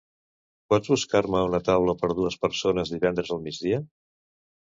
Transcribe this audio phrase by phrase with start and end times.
[0.73, 3.83] Pots buscar-me una taula per dues persones divendres al migdia?